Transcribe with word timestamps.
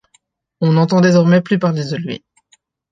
On 0.61 0.73
n'entend 0.73 0.99
désormais 0.99 1.41
plus 1.43 1.59
parler 1.59 1.85
de 1.85 1.95
lui. 1.95 2.23